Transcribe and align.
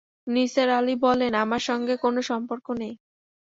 নিসার 0.27 0.69
আলি 0.69 0.95
বললেন, 1.05 1.33
আমার 1.43 1.61
সঙ্গে 1.69 1.93
কোনো 2.03 2.19
সম্পর্ক 2.29 2.65
নেই। 2.81 2.93